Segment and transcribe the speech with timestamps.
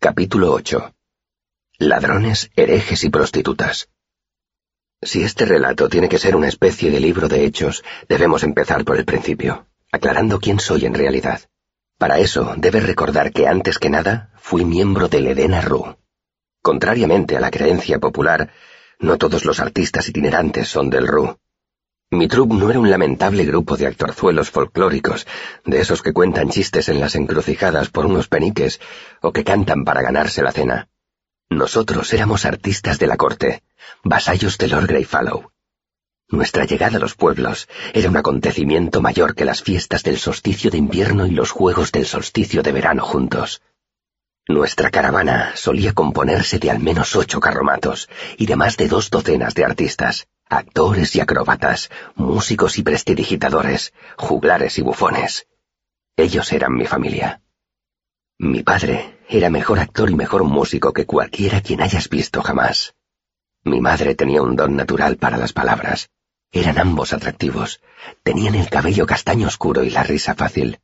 [0.00, 0.94] Capítulo 8.
[1.78, 3.88] Ladrones, herejes y prostitutas.
[5.02, 8.96] Si este relato tiene que ser una especie de libro de hechos, debemos empezar por
[8.96, 11.40] el principio, aclarando quién soy en realidad.
[11.98, 15.96] Para eso, debes recordar que antes que nada fui miembro del Edena Ru.
[16.62, 18.52] Contrariamente a la creencia popular,
[19.00, 21.40] no todos los artistas itinerantes son del Ru.
[22.10, 25.26] Mi troupe no era un lamentable grupo de actorzuelos folclóricos,
[25.66, 28.80] de esos que cuentan chistes en las encrucijadas por unos peniques
[29.20, 30.88] o que cantan para ganarse la cena.
[31.50, 33.62] Nosotros éramos artistas de la corte,
[34.04, 35.50] vasallos de Lord Greyfallow.
[36.30, 40.78] Nuestra llegada a los pueblos era un acontecimiento mayor que las fiestas del solsticio de
[40.78, 43.60] invierno y los juegos del solsticio de verano juntos.
[44.46, 49.54] Nuestra caravana solía componerse de al menos ocho carromatos y de más de dos docenas
[49.54, 55.46] de artistas actores y acróbatas, músicos y prestidigitadores, juglares y bufones.
[56.16, 57.42] Ellos eran mi familia.
[58.38, 62.94] Mi padre era mejor actor y mejor músico que cualquiera quien hayas visto jamás.
[63.64, 66.08] Mi madre tenía un don natural para las palabras.
[66.52, 67.80] Eran ambos atractivos.
[68.22, 70.80] Tenían el cabello castaño oscuro y la risa fácil.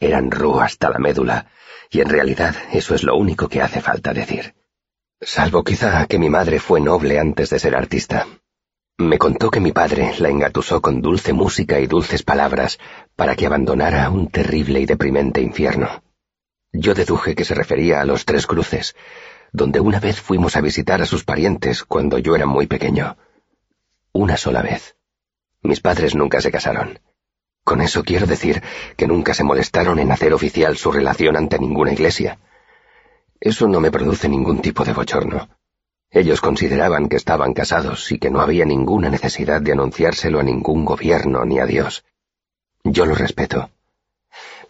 [0.00, 1.50] Eran ru hasta la médula,
[1.90, 4.54] y en realidad eso es lo único que hace falta decir.
[5.20, 8.26] Salvo quizá que mi madre fue noble antes de ser artista.
[9.00, 12.80] Me contó que mi padre la engatusó con dulce música y dulces palabras
[13.14, 16.02] para que abandonara un terrible y deprimente infierno.
[16.72, 18.96] Yo deduje que se refería a los Tres Cruces,
[19.52, 23.16] donde una vez fuimos a visitar a sus parientes cuando yo era muy pequeño.
[24.10, 24.96] Una sola vez.
[25.62, 26.98] Mis padres nunca se casaron.
[27.62, 28.64] Con eso quiero decir
[28.96, 32.40] que nunca se molestaron en hacer oficial su relación ante ninguna iglesia.
[33.38, 35.48] Eso no me produce ningún tipo de bochorno.
[36.10, 40.86] Ellos consideraban que estaban casados y que no había ninguna necesidad de anunciárselo a ningún
[40.86, 42.04] gobierno ni a Dios.
[42.82, 43.70] Yo lo respeto.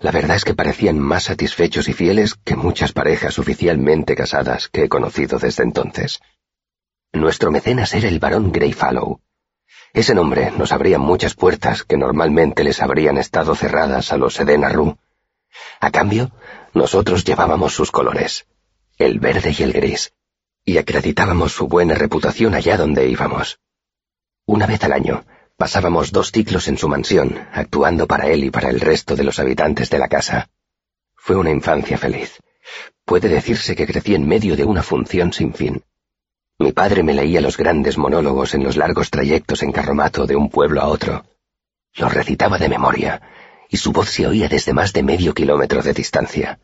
[0.01, 4.85] La verdad es que parecían más satisfechos y fieles que muchas parejas oficialmente casadas que
[4.85, 6.21] he conocido desde entonces.
[7.13, 9.21] Nuestro mecenas era el barón Greyfallow.
[9.93, 14.73] Ese nombre nos abría muchas puertas que normalmente les habrían estado cerradas a los Edena
[15.81, 16.33] A cambio,
[16.75, 18.47] nosotros llevábamos sus colores,
[18.99, 20.13] el verde y el gris
[20.69, 23.59] y acreditábamos su buena reputación allá donde íbamos.
[24.45, 25.25] Una vez al año,
[25.57, 29.39] pasábamos dos ciclos en su mansión, actuando para él y para el resto de los
[29.39, 30.51] habitantes de la casa.
[31.17, 32.39] Fue una infancia feliz.
[33.07, 35.83] Puede decirse que crecí en medio de una función sin fin.
[36.59, 40.51] Mi padre me leía los grandes monólogos en los largos trayectos en carromato de un
[40.51, 41.25] pueblo a otro.
[41.95, 43.23] Los recitaba de memoria,
[43.71, 46.61] y su voz se oía desde más de medio kilómetro de distancia.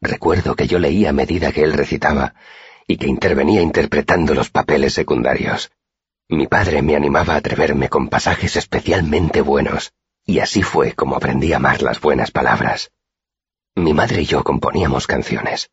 [0.00, 2.36] Recuerdo que yo leía a medida que él recitaba,
[2.90, 5.70] y que intervenía interpretando los papeles secundarios.
[6.26, 9.92] Mi padre me animaba a atreverme con pasajes especialmente buenos,
[10.24, 12.90] y así fue como aprendí a amar las buenas palabras.
[13.76, 15.70] Mi madre y yo componíamos canciones.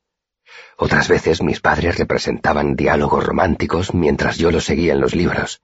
[0.78, 5.62] Otras veces mis padres representaban diálogos románticos mientras yo los seguía en los libros.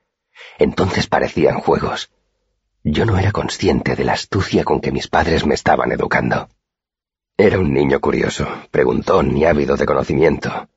[0.58, 2.12] Entonces parecían juegos.
[2.84, 6.48] Yo no era consciente de la astucia con que mis padres me estaban educando.
[7.36, 10.70] Era un niño curioso, preguntón y ávido de conocimiento,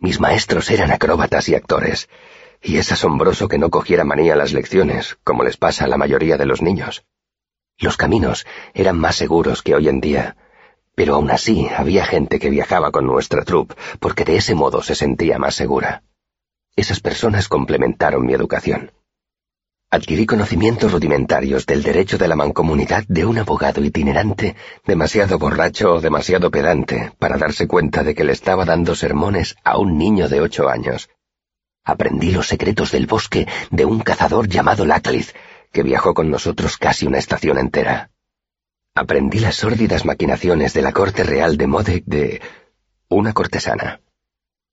[0.00, 2.08] mis maestros eran acróbatas y actores,
[2.62, 6.36] y es asombroso que no cogiera manía las lecciones, como les pasa a la mayoría
[6.36, 7.04] de los niños.
[7.78, 10.36] Los caminos eran más seguros que hoy en día,
[10.94, 14.94] pero aún así había gente que viajaba con nuestra troupe porque de ese modo se
[14.94, 16.02] sentía más segura.
[16.76, 18.92] Esas personas complementaron mi educación.
[19.92, 24.54] Adquirí conocimientos rudimentarios del derecho de la mancomunidad de un abogado itinerante
[24.86, 29.78] demasiado borracho o demasiado pedante para darse cuenta de que le estaba dando sermones a
[29.78, 31.10] un niño de ocho años.
[31.82, 35.34] Aprendí los secretos del bosque de un cazador llamado Latliz,
[35.72, 38.10] que viajó con nosotros casi una estación entera.
[38.94, 42.40] Aprendí las sórdidas maquinaciones de la corte real de Modek de
[43.08, 44.00] una cortesana.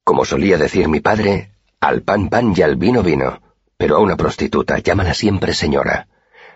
[0.04, 3.47] Como solía decir mi padre, al pan pan y al vino vino
[3.78, 6.08] pero a una prostituta llámala siempre señora.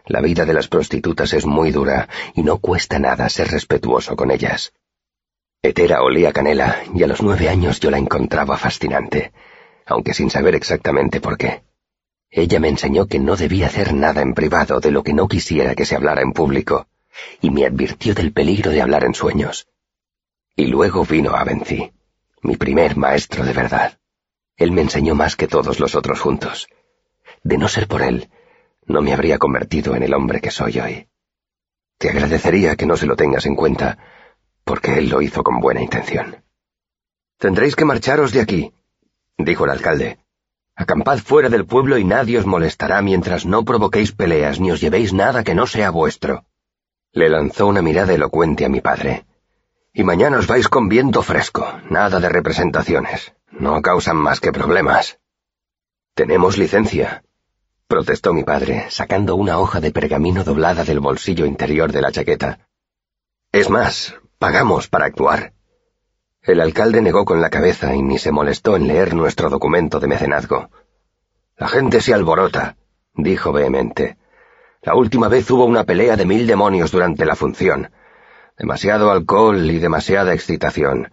[0.07, 4.31] La vida de las prostitutas es muy dura y no cuesta nada ser respetuoso con
[4.31, 4.73] ellas.
[5.61, 9.31] Etera olía canela y a los nueve años yo la encontraba fascinante,
[9.85, 11.62] aunque sin saber exactamente por qué.
[12.31, 15.75] Ella me enseñó que no debía hacer nada en privado de lo que no quisiera
[15.75, 16.88] que se hablara en público,
[17.41, 19.67] y me advirtió del peligro de hablar en sueños.
[20.56, 21.91] Y luego vino Avency,
[22.41, 24.00] mi primer maestro de verdad.
[24.57, 26.67] Él me enseñó más que todos los otros juntos
[27.43, 28.29] de no ser por él,
[28.85, 31.07] no me habría convertido en el hombre que soy hoy.
[31.97, 33.97] Te agradecería que no se lo tengas en cuenta,
[34.63, 36.43] porque él lo hizo con buena intención.
[37.38, 38.73] Tendréis que marcharos de aquí,
[39.38, 40.19] dijo el alcalde.
[40.75, 45.13] Acampad fuera del pueblo y nadie os molestará mientras no provoquéis peleas ni os llevéis
[45.13, 46.45] nada que no sea vuestro.
[47.11, 49.25] Le lanzó una mirada elocuente a mi padre.
[49.93, 53.33] Y mañana os vais con viento fresco, nada de representaciones.
[53.51, 55.19] No causan más que problemas.
[56.13, 57.23] Tenemos licencia,
[57.91, 62.59] protestó mi padre, sacando una hoja de pergamino doblada del bolsillo interior de la chaqueta.
[63.51, 65.51] Es más, pagamos para actuar.
[66.41, 70.07] El alcalde negó con la cabeza y ni se molestó en leer nuestro documento de
[70.07, 70.69] mecenazgo.
[71.57, 72.77] La gente se alborota,
[73.13, 74.15] dijo vehemente.
[74.81, 77.91] La última vez hubo una pelea de mil demonios durante la función.
[78.57, 81.11] Demasiado alcohol y demasiada excitación.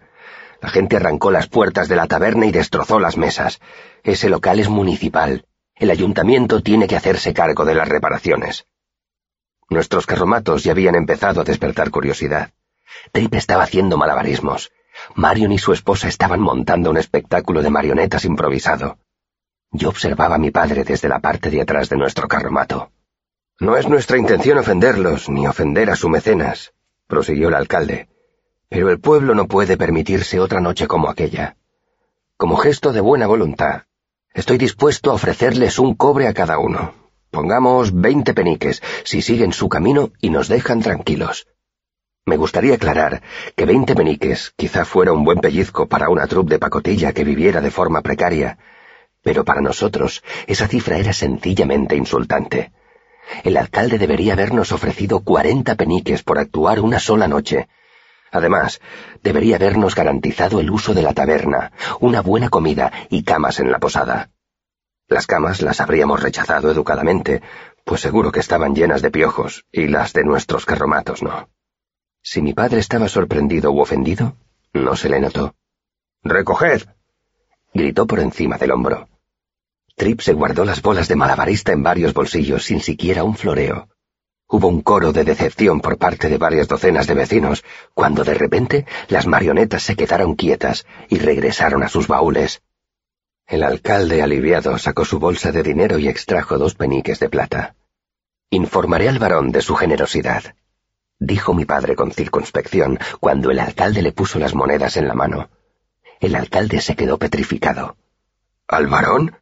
[0.61, 3.59] La gente arrancó las puertas de la taberna y destrozó las mesas.
[4.01, 5.43] Ese local es municipal.
[5.79, 8.67] El ayuntamiento tiene que hacerse cargo de las reparaciones.
[9.69, 12.51] Nuestros carromatos ya habían empezado a despertar curiosidad.
[13.13, 14.73] Trip estaba haciendo malabarismos.
[15.15, 18.97] Marion y su esposa estaban montando un espectáculo de marionetas improvisado.
[19.71, 22.91] Yo observaba a mi padre desde la parte de atrás de nuestro carromato.
[23.61, 26.73] No es nuestra intención ofenderlos, ni ofender a su mecenas,
[27.07, 28.09] prosiguió el alcalde,
[28.67, 31.55] pero el pueblo no puede permitirse otra noche como aquella.
[32.35, 33.83] Como gesto de buena voluntad,
[34.33, 36.93] estoy dispuesto a ofrecerles un cobre a cada uno.
[37.31, 41.47] Pongamos veinte peniques si siguen su camino y nos dejan tranquilos.
[42.25, 43.21] Me gustaría aclarar
[43.55, 47.61] que veinte peniques quizá fuera un buen pellizco para una troupe de pacotilla que viviera
[47.61, 48.57] de forma precaria,
[49.23, 52.71] pero para nosotros esa cifra era sencillamente insultante.
[53.43, 57.67] El alcalde debería habernos ofrecido cuarenta peniques por actuar una sola noche.
[58.31, 58.79] Además,
[59.23, 63.79] debería habernos garantizado el uso de la taberna, una buena comida y camas en la
[63.79, 64.29] posada.
[65.07, 67.41] Las camas las habríamos rechazado educadamente,
[67.83, 71.49] pues seguro que estaban llenas de piojos, y las de nuestros carromatos no.
[72.21, 74.35] Si mi padre estaba sorprendido u ofendido,
[74.73, 75.55] no se le notó.
[76.23, 76.83] ¡Recoged!
[77.73, 79.07] gritó por encima del hombro.
[79.95, 83.89] Trip se guardó las bolas de malabarista en varios bolsillos sin siquiera un floreo.
[84.51, 87.63] Hubo un coro de decepción por parte de varias docenas de vecinos,
[87.93, 92.63] cuando de repente las marionetas se quedaron quietas y regresaron a sus baúles.
[93.45, 97.75] El alcalde, aliviado, sacó su bolsa de dinero y extrajo dos peniques de plata.
[98.49, 100.55] Informaré al varón de su generosidad,
[101.19, 105.49] dijo mi padre con circunspección cuando el alcalde le puso las monedas en la mano.
[106.19, 107.97] El alcalde se quedó petrificado.
[108.67, 109.37] ¿Al varón?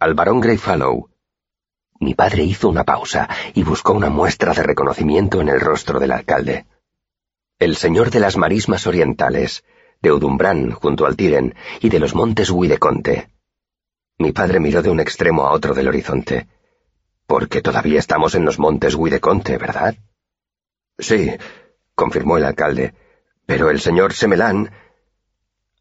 [0.00, 1.11] Al varón Greyfallow.
[2.02, 6.10] Mi padre hizo una pausa y buscó una muestra de reconocimiento en el rostro del
[6.10, 6.66] alcalde.
[7.60, 9.62] El señor de las marismas orientales,
[10.00, 13.28] de Udumbrán, junto al Tiren, y de los montes Huideconte.
[14.18, 16.48] Mi padre miró de un extremo a otro del horizonte.
[17.28, 19.94] Porque todavía estamos en los montes Huideconte, ¿verdad?
[20.98, 21.30] Sí,
[21.94, 22.94] confirmó el alcalde.
[23.46, 24.72] Pero el señor Semelán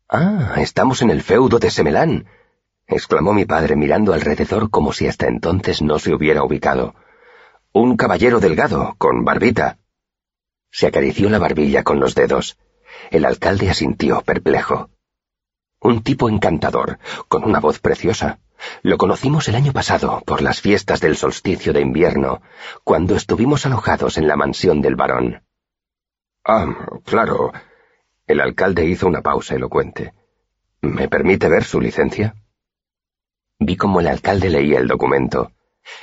[0.08, 2.28] Ah, estamos en el feudo de Semelán,
[2.92, 6.94] exclamó mi padre mirando alrededor como si hasta entonces no se hubiera ubicado.
[7.74, 9.78] Un caballero delgado, con barbita.
[10.70, 12.58] Se acarició la barbilla con los dedos.
[13.10, 14.90] El alcalde asintió, perplejo.
[15.80, 18.40] Un tipo encantador, con una voz preciosa.
[18.84, 22.42] Lo conocimos el año pasado, por las fiestas del solsticio de invierno,
[22.84, 25.44] cuando estuvimos alojados en la mansión del barón.
[26.46, 27.52] Ah, claro,
[28.28, 30.14] el alcalde hizo una pausa elocuente.
[30.82, 32.36] ¿Me permite ver su licencia?
[33.64, 35.52] Vi cómo el alcalde leía el documento.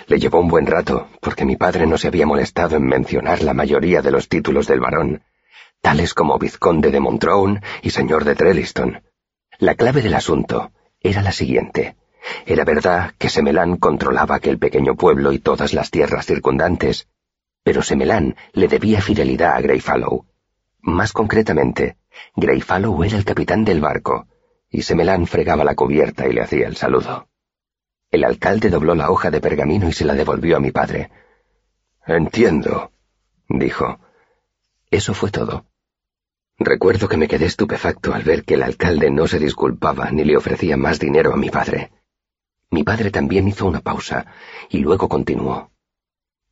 [0.07, 3.53] Le llevó un buen rato, porque mi padre no se había molestado en mencionar la
[3.53, 5.23] mayoría de los títulos del varón,
[5.81, 9.03] tales como vizconde de Montrone y señor de Trelliston.
[9.59, 11.97] La clave del asunto era la siguiente.
[12.47, 17.09] Era verdad que Semelán controlaba aquel pequeño pueblo y todas las tierras circundantes,
[17.65, 20.27] pero Semelán le debía fidelidad a Greyfallow.
[20.83, 21.97] Más concretamente,
[22.37, 24.29] Greyfallow era el capitán del barco,
[24.71, 27.27] y Semelán fregaba la cubierta y le hacía el saludo.
[28.11, 31.11] El alcalde dobló la hoja de pergamino y se la devolvió a mi padre.
[32.07, 32.91] Entiendo,
[33.49, 34.01] dijo.
[34.91, 35.67] Eso fue todo.
[36.59, 40.37] Recuerdo que me quedé estupefacto al ver que el alcalde no se disculpaba ni le
[40.37, 41.93] ofrecía más dinero a mi padre.
[42.71, 44.27] Mi padre también hizo una pausa
[44.71, 45.71] y luego continuó.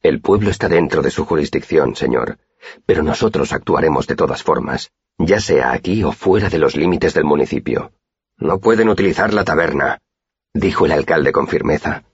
[0.03, 2.39] El pueblo está dentro de su jurisdicción, señor,
[2.85, 7.25] pero nosotros actuaremos de todas formas, ya sea aquí o fuera de los límites del
[7.25, 7.93] municipio.
[8.37, 9.99] No pueden utilizar la taberna,
[10.59, 12.05] dijo el alcalde con firmeza.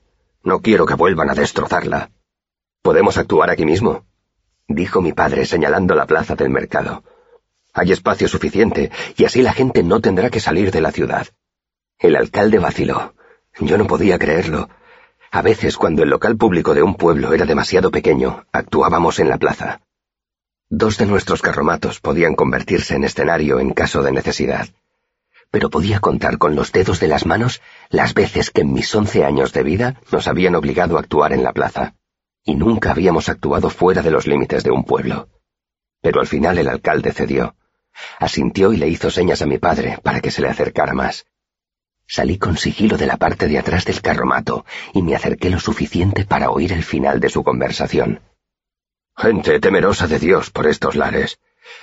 [0.43, 2.11] No quiero que vuelvan a destrozarla.
[2.81, 4.05] Podemos actuar aquí mismo,
[4.67, 7.03] dijo mi padre señalando la plaza del mercado.
[7.73, 11.27] Hay espacio suficiente y así la gente no tendrá que salir de la ciudad.
[11.97, 13.13] El alcalde vaciló.
[13.59, 14.69] Yo no podía creerlo.
[15.31, 19.37] A veces, cuando el local público de un pueblo era demasiado pequeño, actuábamos en la
[19.37, 19.81] plaza.
[20.69, 24.67] Dos de nuestros carromatos podían convertirse en escenario en caso de necesidad,
[25.53, 29.23] pero podía contar con los dedos de las manos las veces que en mis once
[29.23, 31.93] años de vida nos habían obligado a actuar en la plaza,
[32.43, 35.29] y nunca habíamos actuado fuera de los límites de un pueblo.
[36.01, 37.55] Pero al final el alcalde cedió.
[38.17, 41.27] Asintió y le hizo señas a mi padre para que se le acercara más.
[42.07, 46.25] Salí con sigilo de la parte de atrás del carromato y me acerqué lo suficiente
[46.25, 48.21] para oír el final de su conversación.
[49.15, 51.37] Gente temerosa de Dios por estos lares.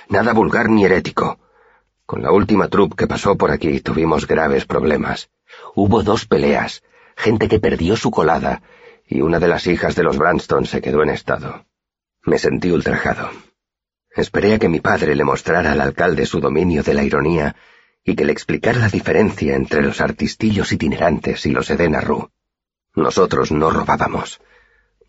[0.09, 1.39] Nada vulgar ni herético.
[2.05, 5.29] Con la última troupe que pasó por aquí tuvimos graves problemas.
[5.75, 6.83] Hubo dos peleas,
[7.15, 8.61] gente que perdió su colada,
[9.07, 11.65] y una de las hijas de los Branston se quedó en estado.
[12.23, 13.29] Me sentí ultrajado.
[14.15, 17.55] Esperé a que mi padre le mostrara al alcalde su dominio de la ironía
[18.03, 22.27] y que le explicara la diferencia entre los artistillos itinerantes y los Edena Rue.
[22.95, 24.41] Nosotros no robábamos.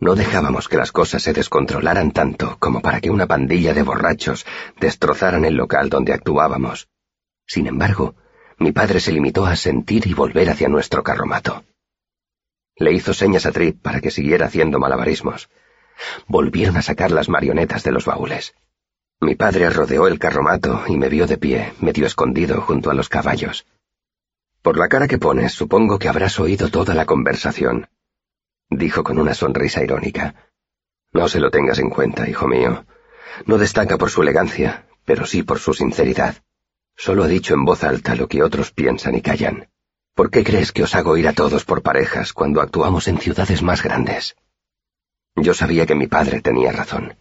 [0.03, 4.45] No dejábamos que las cosas se descontrolaran tanto como para que una pandilla de borrachos
[4.81, 6.89] destrozaran el local donde actuábamos.
[7.47, 8.17] Sin embargo,
[8.59, 11.63] mi padre se limitó a sentir y volver hacia nuestro carromato.
[12.75, 15.49] Le hizo señas a Trip para que siguiera haciendo malabarismos.
[16.27, 18.55] Volvieron a sacar las marionetas de los baúles.
[19.21, 23.09] Mi padre rodeó el carromato y me vio de pie, medio escondido junto a los
[23.09, 23.67] caballos.
[24.63, 27.87] Por la cara que pones, supongo que habrás oído toda la conversación,
[28.77, 30.35] dijo con una sonrisa irónica.
[31.13, 32.85] No se lo tengas en cuenta, hijo mío.
[33.47, 36.37] No destaca por su elegancia, pero sí por su sinceridad.
[36.97, 39.69] Solo ha dicho en voz alta lo que otros piensan y callan.
[40.15, 43.63] ¿Por qué crees que os hago ir a todos por parejas cuando actuamos en ciudades
[43.63, 44.37] más grandes?
[45.37, 47.17] Yo sabía que mi padre tenía razón.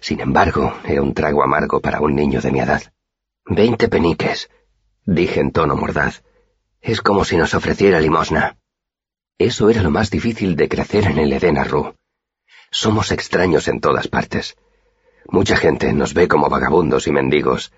[0.00, 2.82] Sin embargo, era un trago amargo para un niño de mi edad.
[3.46, 4.50] Veinte peniques,
[5.04, 6.22] dije en tono mordaz.
[6.80, 8.58] Es como si nos ofreciera limosna.
[9.38, 11.94] Eso era lo más difícil de crecer en el Edén Arru.
[12.70, 14.56] Somos extraños en todas partes.
[15.28, 17.72] Mucha gente nos ve como vagabundos y mendigos,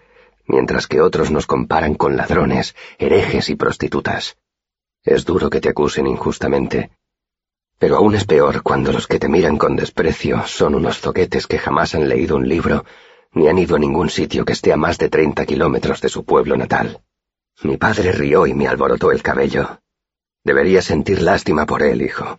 [0.47, 4.37] mientras que otros nos comparan con ladrones, herejes y prostitutas.
[5.03, 6.91] Es duro que te acusen injustamente.
[7.79, 11.59] Pero aún es peor cuando los que te miran con desprecio son unos zoquetes que
[11.59, 12.85] jamás han leído un libro
[13.33, 16.25] ni han ido a ningún sitio que esté a más de treinta kilómetros de su
[16.25, 17.03] pueblo natal.
[17.63, 19.81] Mi padre rió y me alborotó el cabello.
[20.45, 22.39] Debería sentir lástima por él, hijo.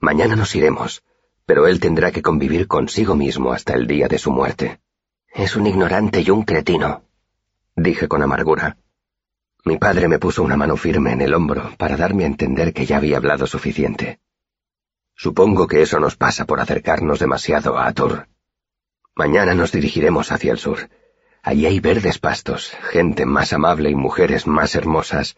[0.00, 1.02] Mañana nos iremos,
[1.46, 4.80] pero él tendrá que convivir consigo mismo hasta el día de su muerte.
[5.32, 7.04] Es un ignorante y un cretino,
[7.76, 8.76] dije con amargura.
[9.64, 12.86] Mi padre me puso una mano firme en el hombro para darme a entender que
[12.86, 14.20] ya había hablado suficiente.
[15.14, 18.28] Supongo que eso nos pasa por acercarnos demasiado a Atur.
[19.14, 20.88] Mañana nos dirigiremos hacia el sur.
[21.42, 25.36] Allí hay verdes pastos, gente más amable y mujeres más hermosas,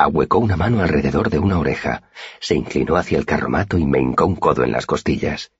[0.00, 2.04] Ahuecó una mano alrededor de una oreja,
[2.38, 5.50] se inclinó hacia el carromato y me hincó un codo en las costillas.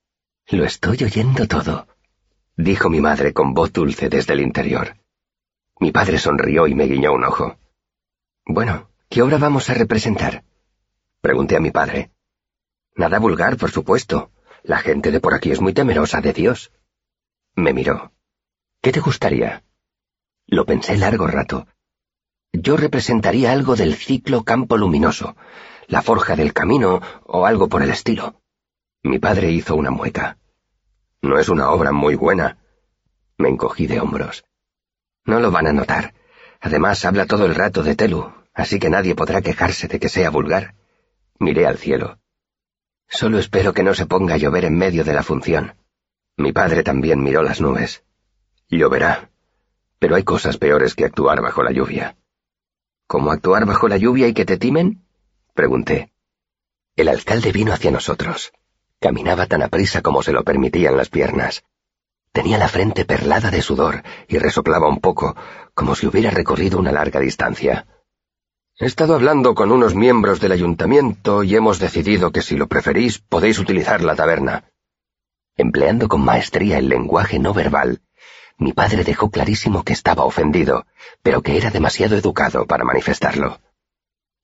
[0.46, 1.88] Lo estoy oyendo todo,
[2.56, 4.96] dijo mi madre con voz dulce desde el interior.
[5.80, 7.58] Mi padre sonrió y me guiñó un ojo.
[8.46, 10.44] Bueno, ¿qué obra vamos a representar?
[11.20, 12.12] Pregunté a mi padre.
[12.94, 14.30] Nada vulgar, por supuesto.
[14.62, 16.72] La gente de por aquí es muy temerosa de Dios.
[17.56, 18.12] Me miró.
[18.80, 19.64] ¿Qué te gustaría?
[20.46, 21.66] Lo pensé largo rato.
[22.52, 25.36] Yo representaría algo del ciclo campo luminoso,
[25.86, 28.40] la forja del camino o algo por el estilo.
[29.02, 30.38] Mi padre hizo una mueca.
[31.20, 32.58] No es una obra muy buena.
[33.36, 34.44] Me encogí de hombros.
[35.24, 36.14] No lo van a notar.
[36.60, 40.30] Además, habla todo el rato de Telu, así que nadie podrá quejarse de que sea
[40.30, 40.74] vulgar.
[41.38, 42.18] Miré al cielo.
[43.08, 45.74] Solo espero que no se ponga a llover en medio de la función.
[46.36, 48.04] Mi padre también miró las nubes.
[48.68, 49.30] Lloverá.
[49.98, 52.16] Pero hay cosas peores que actuar bajo la lluvia.
[53.08, 55.02] ¿Cómo actuar bajo la lluvia y que te timen?
[55.54, 56.12] Pregunté.
[56.94, 58.52] El alcalde vino hacia nosotros.
[59.00, 61.64] Caminaba tan aprisa como se lo permitían las piernas.
[62.32, 65.34] Tenía la frente perlada de sudor y resoplaba un poco,
[65.72, 67.86] como si hubiera recorrido una larga distancia.
[68.76, 73.20] He estado hablando con unos miembros del ayuntamiento y hemos decidido que si lo preferís
[73.20, 74.70] podéis utilizar la taberna.
[75.56, 78.02] Empleando con maestría el lenguaje no verbal,
[78.58, 80.86] mi padre dejó clarísimo que estaba ofendido,
[81.22, 83.60] pero que era demasiado educado para manifestarlo.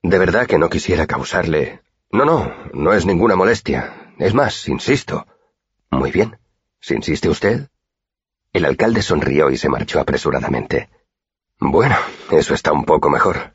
[0.03, 1.83] De verdad que no quisiera causarle...
[2.11, 4.13] No, no, no es ninguna molestia.
[4.19, 5.27] Es más, insisto.
[5.91, 6.39] Muy bien.
[6.81, 7.69] Si insiste usted.
[8.53, 10.89] El alcalde sonrió y se marchó apresuradamente.
[11.59, 11.97] Bueno,
[12.31, 13.55] eso está un poco mejor,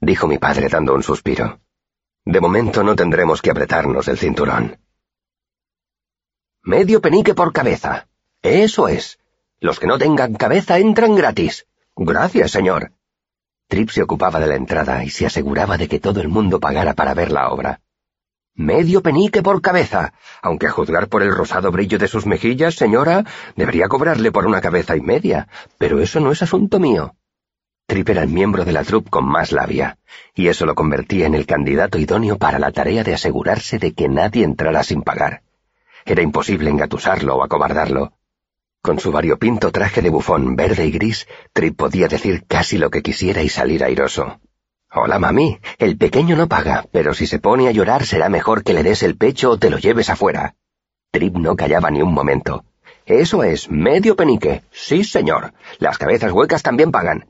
[0.00, 1.60] dijo mi padre dando un suspiro.
[2.24, 4.78] De momento no tendremos que apretarnos el cinturón.
[6.62, 8.08] Medio penique por cabeza.
[8.42, 9.18] Eso es.
[9.62, 11.68] Los que no tengan cabeza entran gratis.
[11.94, 12.90] Gracias, señor.
[13.68, 16.94] Trip se ocupaba de la entrada y se aseguraba de que todo el mundo pagara
[16.94, 17.80] para ver la obra.
[18.56, 23.24] Medio penique por cabeza, aunque a juzgar por el rosado brillo de sus mejillas, señora,
[23.54, 25.46] debería cobrarle por una cabeza y media,
[25.78, 27.14] pero eso no es asunto mío.
[27.86, 29.96] Trip era el miembro de la troupe con más labia,
[30.34, 34.08] y eso lo convertía en el candidato idóneo para la tarea de asegurarse de que
[34.08, 35.42] nadie entrara sin pagar.
[36.04, 38.14] Era imposible engatusarlo o acobardarlo.
[38.82, 43.00] Con su variopinto traje de bufón verde y gris, Trip podía decir casi lo que
[43.00, 44.40] quisiera y salir airoso.
[44.92, 45.60] Hola, mami.
[45.78, 49.04] El pequeño no paga, pero si se pone a llorar será mejor que le des
[49.04, 50.56] el pecho o te lo lleves afuera.
[51.12, 52.64] Trip no callaba ni un momento.
[53.06, 54.64] Eso es, medio penique.
[54.72, 55.54] Sí, señor.
[55.78, 57.28] Las cabezas huecas también pagan.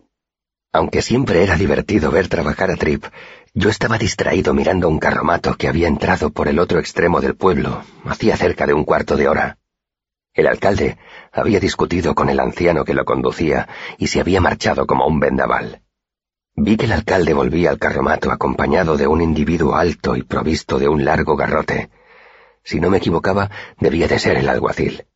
[0.72, 3.04] Aunque siempre era divertido ver trabajar a Trip,
[3.52, 7.84] yo estaba distraído mirando un carromato que había entrado por el otro extremo del pueblo,
[8.06, 9.58] hacía cerca de un cuarto de hora.
[10.34, 10.96] El alcalde
[11.32, 15.82] había discutido con el anciano que lo conducía y se había marchado como un vendaval.
[16.54, 20.88] Vi que el alcalde volvía al carromato acompañado de un individuo alto y provisto de
[20.88, 21.88] un largo garrote.
[22.62, 25.06] Si no me equivocaba, debía de ser el alguacil.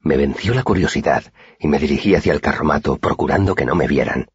[0.00, 4.26] Me venció la curiosidad y me dirigí hacia el carromato procurando que no me vieran.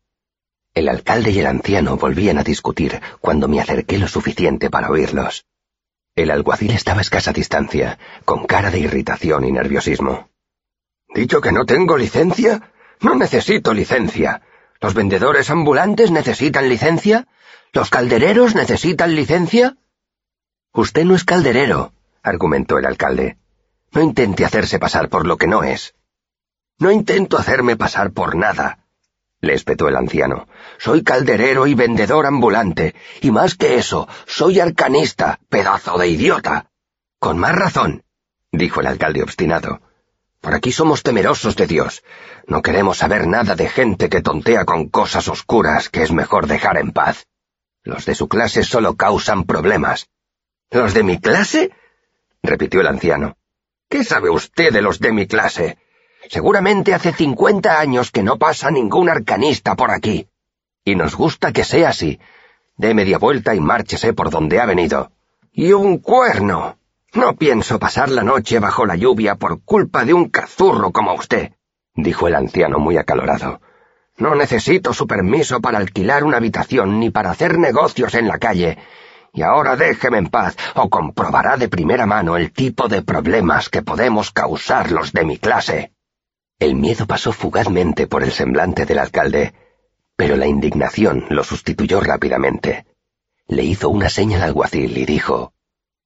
[0.73, 5.45] El alcalde y el anciano volvían a discutir cuando me acerqué lo suficiente para oírlos.
[6.15, 10.30] El alguacil estaba a escasa distancia, con cara de irritación y nerviosismo.
[11.13, 12.71] ¿Dicho que no tengo licencia?
[13.01, 14.41] No necesito licencia.
[14.79, 17.27] ¿Los vendedores ambulantes necesitan licencia?
[17.73, 19.77] ¿Los caldereros necesitan licencia?
[20.73, 23.37] Usted no es calderero, argumentó el alcalde.
[23.91, 25.95] No intente hacerse pasar por lo que no es.
[26.79, 28.79] No intento hacerme pasar por nada,
[29.41, 30.47] le espetó el anciano.
[30.77, 36.67] Soy calderero y vendedor ambulante, y más que eso, soy arcanista, pedazo de idiota.
[37.19, 38.03] Con más razón,
[38.51, 39.81] dijo el alcalde obstinado.
[40.41, 42.03] Por aquí somos temerosos de Dios.
[42.47, 46.77] No queremos saber nada de gente que tontea con cosas oscuras que es mejor dejar
[46.77, 47.27] en paz.
[47.83, 50.09] Los de su clase solo causan problemas.
[50.71, 51.71] ¿Los de mi clase?
[52.41, 53.37] repitió el anciano.
[53.87, 55.77] ¿Qué sabe usted de los de mi clase?
[56.27, 60.27] Seguramente hace cincuenta años que no pasa ningún arcanista por aquí.
[60.83, 62.19] Y nos gusta que sea así.
[62.77, 65.11] Dé media vuelta y márchese por donde ha venido.
[65.51, 66.77] ¡Y un cuerno!
[67.13, 71.51] No pienso pasar la noche bajo la lluvia por culpa de un cazurro como usted,
[71.93, 73.59] dijo el anciano muy acalorado.
[74.17, 78.77] No necesito su permiso para alquilar una habitación ni para hacer negocios en la calle.
[79.33, 83.81] Y ahora déjeme en paz, o comprobará de primera mano el tipo de problemas que
[83.81, 85.91] podemos causar los de mi clase.
[86.59, 89.53] El miedo pasó fugazmente por el semblante del alcalde,
[90.15, 92.85] pero la indignación lo sustituyó rápidamente.
[93.47, 95.53] Le hizo una seña al alguacil y dijo,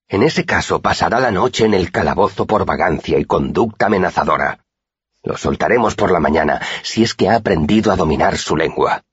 [0.07, 4.65] En ese caso pasará la noche en el calabozo por vagancia y conducta amenazadora.
[5.23, 9.03] Lo soltaremos por la mañana, si es que ha aprendido a dominar su lengua.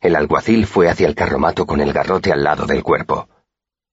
[0.00, 3.28] El alguacil fue hacia el carromato con el garrote al lado del cuerpo.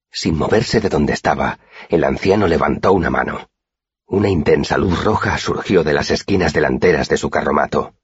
[0.10, 3.50] Sin moverse de donde estaba, el anciano levantó una mano.
[4.08, 7.96] Una intensa luz roja surgió de las esquinas delanteras de su carromato.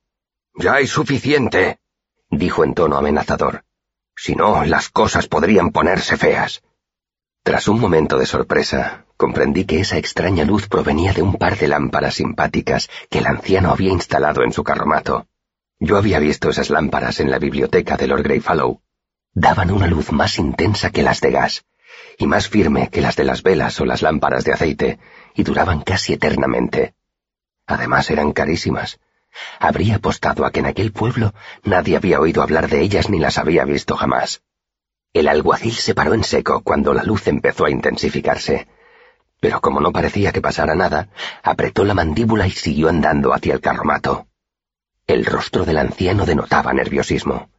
[0.56, 1.80] Ya hay suficiente,
[2.30, 3.64] dijo en tono amenazador.
[4.16, 6.64] Si no, las cosas podrían ponerse feas.
[7.43, 11.67] Tras un momento de sorpresa, comprendí que esa extraña luz provenía de un par de
[11.67, 15.25] lámparas simpáticas que el anciano había instalado en su carromato.
[15.80, 18.82] Yo había visto esas lámparas en la biblioteca de Lord Greyfallow.
[19.34, 21.65] Daban una luz más intensa que las de gas,
[22.19, 24.99] y más firme que las de las velas o las lámparas de aceite,
[25.34, 26.93] y duraban casi eternamente.
[27.65, 28.99] Además eran carísimas.
[29.60, 33.39] Habría apostado a que en aquel pueblo nadie había oído hablar de ellas ni las
[33.39, 34.43] había visto jamás.
[35.13, 38.67] El alguacil se paró en seco cuando la luz empezó a intensificarse,
[39.41, 41.10] pero como no parecía que pasara nada,
[41.43, 44.28] apretó la mandíbula y siguió andando hacia el carromato.
[45.08, 47.50] El rostro del anciano denotaba nerviosismo.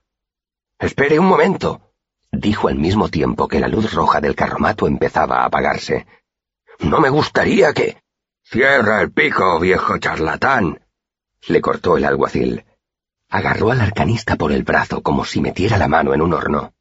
[0.78, 1.92] Espere un momento,
[2.30, 6.06] dijo al mismo tiempo que la luz roja del carromato empezaba a apagarse.
[6.78, 8.00] No me gustaría que...
[8.44, 10.80] Cierra el pico, viejo charlatán.
[11.48, 12.64] le cortó el alguacil.
[13.28, 16.72] Agarró al arcanista por el brazo como si metiera la mano en un horno.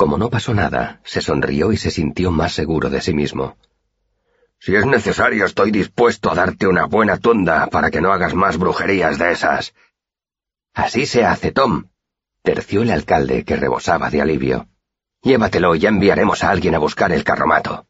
[0.00, 3.58] Como no pasó nada, se sonrió y se sintió más seguro de sí mismo.
[4.58, 8.56] Si es necesario, estoy dispuesto a darte una buena tunda para que no hagas más
[8.56, 9.74] brujerías de esas.
[10.72, 11.88] Así se hace, Tom,
[12.40, 14.68] terció el alcalde, que rebosaba de alivio.
[15.20, 17.86] Llévatelo y ya enviaremos a alguien a buscar el carromato.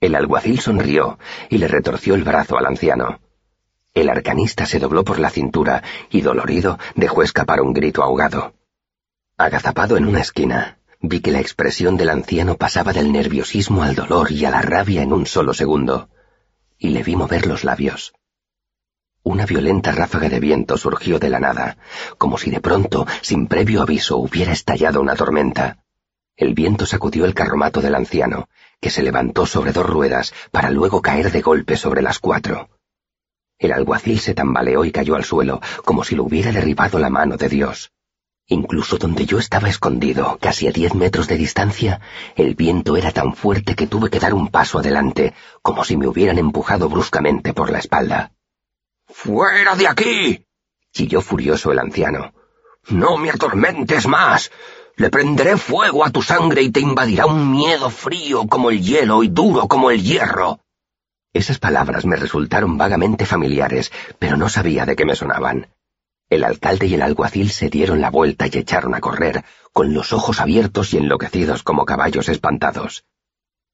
[0.00, 1.18] El alguacil sonrió
[1.50, 3.20] y le retorció el brazo al anciano.
[3.92, 8.54] El arcanista se dobló por la cintura y, dolorido, dejó escapar un grito ahogado.
[9.36, 14.32] Agazapado en una esquina, vi que la expresión del anciano pasaba del nerviosismo al dolor
[14.32, 16.08] y a la rabia en un solo segundo,
[16.78, 18.14] y le vi mover los labios.
[19.22, 21.78] Una violenta ráfaga de viento surgió de la nada,
[22.18, 25.78] como si de pronto, sin previo aviso, hubiera estallado una tormenta.
[26.36, 28.48] El viento sacudió el carromato del anciano,
[28.80, 32.68] que se levantó sobre dos ruedas para luego caer de golpe sobre las cuatro.
[33.58, 37.38] El alguacil se tambaleó y cayó al suelo, como si lo hubiera derribado la mano
[37.38, 37.93] de Dios.
[38.46, 42.00] Incluso donde yo estaba escondido, casi a diez metros de distancia,
[42.36, 46.06] el viento era tan fuerte que tuve que dar un paso adelante, como si me
[46.06, 48.32] hubieran empujado bruscamente por la espalda.
[49.06, 50.46] ¡Fuera de aquí!
[50.92, 52.34] chilló furioso el anciano.
[52.88, 54.50] No me atormentes más.
[54.96, 59.22] Le prenderé fuego a tu sangre y te invadirá un miedo frío como el hielo
[59.22, 60.60] y duro como el hierro.
[61.32, 65.68] Esas palabras me resultaron vagamente familiares, pero no sabía de qué me sonaban.
[66.30, 70.12] El alcalde y el alguacil se dieron la vuelta y echaron a correr, con los
[70.12, 73.04] ojos abiertos y enloquecidos como caballos espantados.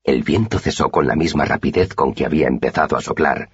[0.03, 3.51] El viento cesó con la misma rapidez con que había empezado a soplar.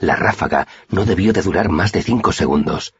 [0.00, 2.94] La ráfaga no debió de durar más de cinco segundos.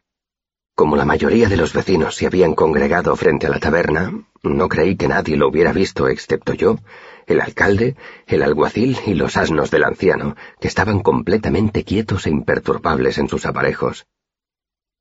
[0.74, 4.96] Como la mayoría de los vecinos se habían congregado frente a la taberna, no creí
[4.96, 6.78] que nadie lo hubiera visto excepto yo,
[7.26, 13.18] el alcalde, el alguacil y los asnos del anciano, que estaban completamente quietos e imperturbables
[13.18, 14.06] en sus aparejos.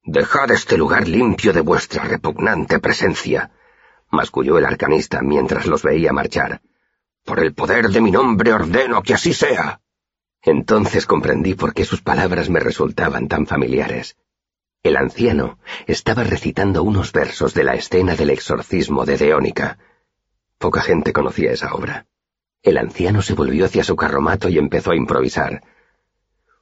[0.04, 3.52] Dejad este lugar limpio de vuestra repugnante presencia,
[4.10, 6.62] masculló el arcanista mientras los veía marchar.
[7.26, 9.82] Por el poder de mi nombre ordeno que así sea.
[10.42, 14.16] Entonces comprendí por qué sus palabras me resultaban tan familiares.
[14.82, 19.78] El anciano estaba recitando unos versos de la escena del exorcismo de Deónica.
[20.58, 22.06] Poca gente conocía esa obra.
[22.64, 25.62] El anciano se volvió hacia su carromato y empezó a improvisar.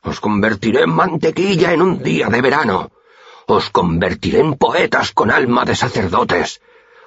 [0.01, 2.91] Os convertiré en mantequilla en un día de verano.
[3.47, 6.61] Os convertiré en poetas con alma de sacerdotes.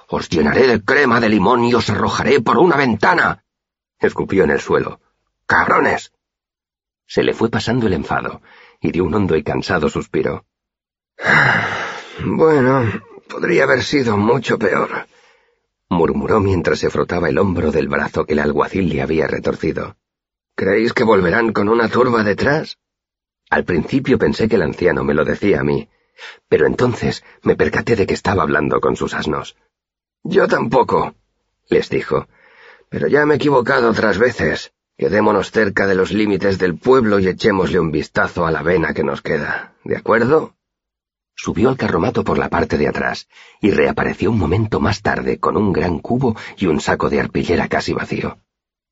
[0.09, 3.45] Os llenaré de crema de limón y os arrojaré por una ventana.
[3.99, 5.01] Escupió en el suelo.
[5.47, 6.13] ¡Cabrones!
[7.07, 8.41] Se le fue pasando el enfado
[8.81, 10.47] y dio un hondo y cansado suspiro.
[12.25, 12.91] Bueno,
[13.29, 15.07] podría haber sido mucho peor,
[15.91, 19.97] murmuró mientras se frotaba el hombro del brazo que el alguacil le había retorcido.
[20.55, 22.79] ¿Creéis que volverán con una turba detrás?
[23.51, 25.89] Al principio pensé que el anciano me lo decía a mí,
[26.49, 29.57] pero entonces me percaté de que estaba hablando con sus asnos.
[30.23, 31.15] Yo tampoco,
[31.69, 32.29] les dijo,
[32.89, 34.73] pero ya me he equivocado otras veces.
[34.99, 39.03] Quedémonos cerca de los límites del pueblo y echémosle un vistazo a la vena que
[39.03, 40.57] nos queda, ¿de acuerdo?
[41.35, 43.27] Subió al carromato por la parte de atrás
[43.63, 47.67] y reapareció un momento más tarde con un gran cubo y un saco de arpillera
[47.67, 48.41] casi vacío.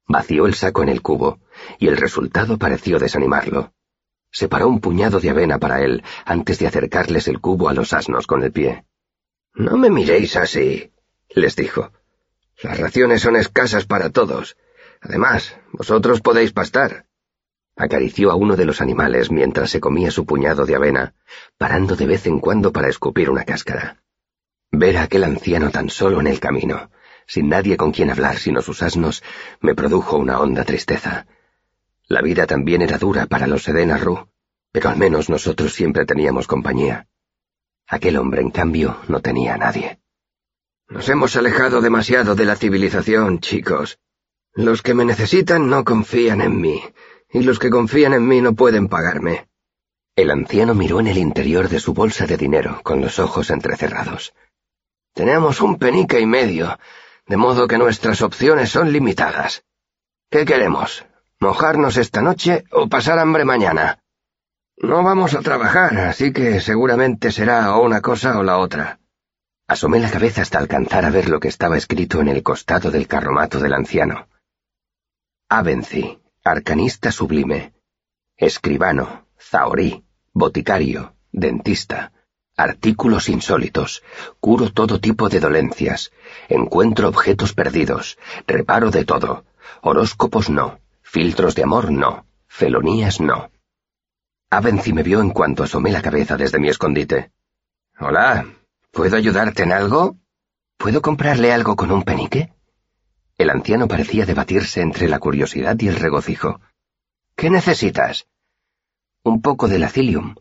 [0.07, 1.41] Vació el saco en el cubo,
[1.79, 3.75] y el resultado pareció desanimarlo.
[4.31, 8.27] Separó un puñado de avena para él antes de acercarles el cubo a los asnos
[8.27, 8.85] con el pie.
[9.55, 10.93] No me miréis así,
[11.31, 11.91] les dijo.
[12.63, 14.57] Las raciones son escasas para todos.
[15.01, 17.07] Además, vosotros podéis pastar.
[17.77, 21.15] Acarició a uno de los animales mientras se comía su puñado de avena,
[21.57, 24.03] parando de vez en cuando para escupir una cáscara.
[24.73, 26.91] Ver a aquel anciano tan solo en el camino,
[27.27, 29.23] sin nadie con quien hablar sino sus asnos,
[29.61, 31.27] me produjo una honda tristeza.
[32.09, 34.29] La vida también era dura para los Sedena Ru,
[34.73, 37.07] pero al menos nosotros siempre teníamos compañía.
[37.87, 40.01] Aquel hombre, en cambio, no tenía a nadie.
[40.89, 43.99] Nos hemos alejado demasiado de la civilización, chicos.
[44.55, 46.83] Los que me necesitan no confían en mí,
[47.31, 49.49] y los que confían en mí no pueden pagarme.
[50.17, 54.33] El anciano miró en el interior de su bolsa de dinero, con los ojos entrecerrados.
[55.13, 56.79] Tenemos un penique y medio,
[57.27, 59.65] de modo que nuestras opciones son limitadas.
[60.31, 61.05] ¿Qué queremos?
[61.41, 64.01] ¿Mojarnos esta noche o pasar hambre mañana?
[64.77, 68.99] No vamos a trabajar, así que seguramente será o una cosa o la otra.
[69.69, 73.07] Asomé la cabeza hasta alcanzar a ver lo que estaba escrito en el costado del
[73.07, 74.27] carromato del anciano.
[75.49, 77.73] Avenci, arcanista sublime,
[78.37, 82.11] escribano, zahorí, boticario, dentista,
[82.57, 84.03] artículos insólitos,
[84.41, 86.11] curo todo tipo de dolencias,
[86.49, 89.45] encuentro objetos perdidos, reparo de todo,
[89.83, 93.51] horóscopos no, filtros de amor no, felonías no.
[94.51, 97.33] Avenci me vio en cuanto asomé la cabeza desde mi escondite.
[97.99, 98.47] Hola,
[98.91, 100.17] ¿puedo ayudarte en algo?
[100.77, 102.53] ¿Puedo comprarle algo con un penique?
[103.39, 106.61] El anciano parecía debatirse entre la curiosidad y el regocijo.
[107.35, 108.27] ¿Qué necesitas?
[109.23, 110.35] Un poco de lacilium.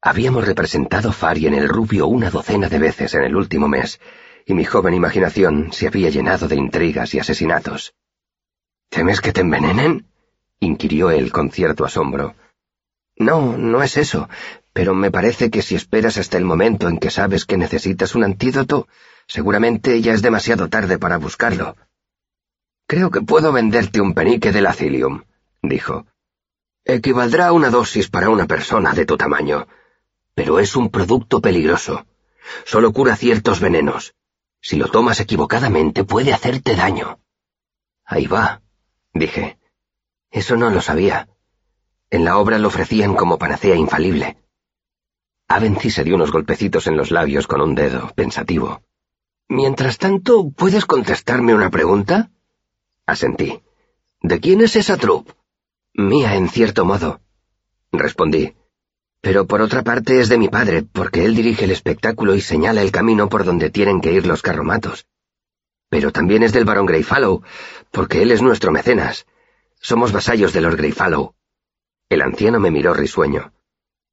[0.00, 4.00] Habíamos representado Fari en el rubio una docena de veces en el último mes,
[4.46, 7.94] y mi joven imaginación se había llenado de intrigas y asesinatos.
[8.88, 10.06] ¿Temes que te envenenen?
[10.60, 12.34] inquirió él con cierto asombro.
[13.16, 14.28] No, no es eso,
[14.72, 18.24] pero me parece que si esperas hasta el momento en que sabes que necesitas un
[18.24, 18.88] antídoto,
[19.26, 21.76] seguramente ya es demasiado tarde para buscarlo.
[22.86, 25.24] Creo que puedo venderte un penique de lacilium,
[25.62, 26.06] dijo.
[26.84, 29.66] Equivaldrá a una dosis para una persona de tu tamaño,
[30.34, 32.06] pero es un producto peligroso.
[32.64, 34.14] Solo cura ciertos venenos.
[34.60, 37.20] Si lo tomas equivocadamente puede hacerte daño.
[38.04, 38.62] Ahí va,
[39.18, 39.58] dije.
[40.30, 41.28] Eso no lo sabía.
[42.10, 44.38] En la obra lo ofrecían como panacea infalible.
[45.48, 48.82] Avency se dio unos golpecitos en los labios con un dedo, pensativo.
[49.48, 52.30] Mientras tanto, ¿puedes contestarme una pregunta?
[53.06, 53.62] Asentí.
[54.20, 55.32] ¿De quién es esa troupe?
[55.94, 57.20] Mía, en cierto modo.
[57.90, 58.54] Respondí.
[59.20, 62.82] Pero por otra parte es de mi padre, porque él dirige el espectáculo y señala
[62.82, 65.07] el camino por donde tienen que ir los carromatos.
[65.88, 67.42] Pero también es del barón Greyfallow,
[67.90, 69.26] porque él es nuestro mecenas.
[69.80, 71.34] Somos vasallos de Lord Greyfallow.
[72.08, 73.52] El anciano me miró risueño.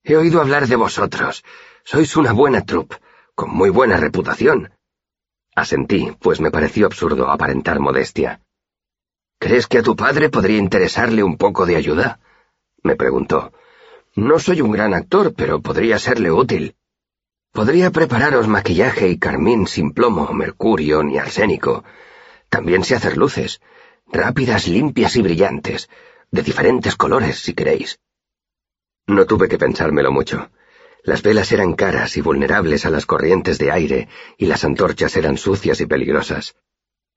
[0.04, 1.44] He oído hablar de vosotros.
[1.84, 2.98] Sois una buena troupe,
[3.36, 4.72] con muy buena reputación.
[5.56, 8.42] Asentí, pues me pareció absurdo aparentar modestia.
[9.40, 12.20] ¿Crees que a tu padre podría interesarle un poco de ayuda?
[12.84, 13.52] me preguntó.
[14.16, 16.76] No soy un gran actor, pero podría serle útil.
[17.56, 21.86] Podría prepararos maquillaje y carmín sin plomo, mercurio ni arsénico.
[22.50, 23.62] También sé hacer luces,
[24.12, 25.90] rápidas, limpias y brillantes,
[26.32, 28.02] de diferentes colores, si queréis.
[29.08, 30.50] No tuve que pensármelo mucho.
[31.02, 35.38] Las velas eran caras y vulnerables a las corrientes de aire, y las antorchas eran
[35.38, 36.58] sucias y peligrosas.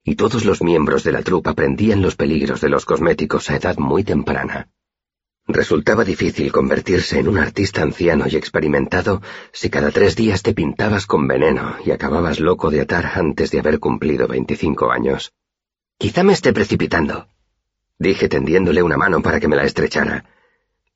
[0.05, 3.77] Y todos los miembros de la trupa aprendían los peligros de los cosméticos a edad
[3.77, 4.69] muy temprana.
[5.51, 11.07] Resultaba difícil convertirse en un artista anciano y experimentado si cada tres días te pintabas
[11.07, 15.33] con veneno y acababas loco de atar antes de haber cumplido veinticinco años.
[15.97, 17.29] Quizá me esté precipitando,
[17.97, 20.23] dije tendiéndole una mano para que me la estrechara,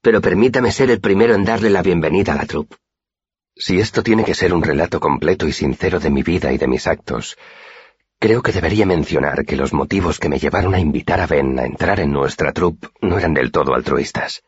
[0.03, 2.75] pero permítame ser el primero en darle la bienvenida a la troupe.
[3.55, 6.67] Si esto tiene que ser un relato completo y sincero de mi vida y de
[6.67, 7.37] mis actos,
[8.23, 11.65] Creo que debería mencionar que los motivos que me llevaron a invitar a Ben a
[11.65, 14.43] entrar en nuestra troupe no eran del todo altruistas.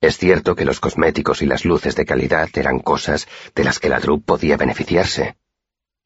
[0.00, 3.88] Es cierto que los cosméticos y las luces de calidad eran cosas de las que
[3.88, 5.36] la troupe podía beneficiarse.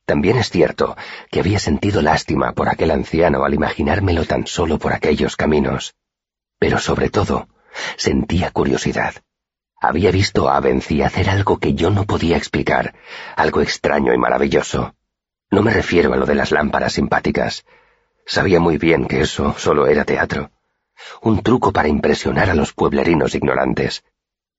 [0.04, 0.94] También es cierto
[1.30, 5.94] que había sentido lástima por aquel anciano al imaginármelo tan solo por aquellos caminos.
[6.58, 7.48] Pero sobre todo,
[7.96, 9.14] sentía curiosidad.
[9.80, 12.94] Había visto a Avency hacer algo que yo no podía explicar,
[13.36, 14.92] algo extraño y maravilloso.
[15.50, 17.64] No me refiero a lo de las lámparas simpáticas.
[18.26, 20.50] Sabía muy bien que eso solo era teatro.
[21.22, 24.04] Un truco para impresionar a los pueblerinos ignorantes.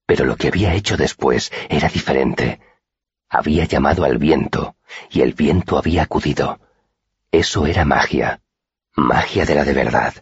[0.06, 2.60] Pero lo que había hecho después era diferente.
[3.30, 4.75] Había llamado al viento,
[5.12, 6.60] y el viento había acudido.
[7.32, 8.41] Eso era magia.
[8.95, 10.13] Magia de la de verdad.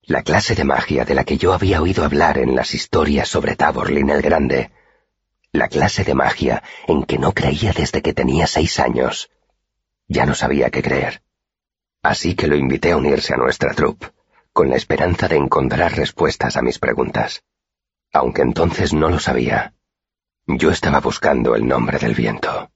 [0.00, 3.54] La clase de magia de la que yo había oído hablar en las historias sobre
[3.54, 4.70] Taborlin el Grande.
[5.52, 9.30] La clase de magia en que no creía desde que tenía seis años.
[10.14, 11.22] Ya no sabía qué creer.
[12.02, 14.08] Así que lo invité a unirse a nuestra troupe,
[14.52, 17.44] con la esperanza de encontrar respuestas a mis preguntas.
[18.12, 19.72] Aunque entonces no lo sabía.
[20.46, 22.70] Yo estaba buscando el nombre del viento.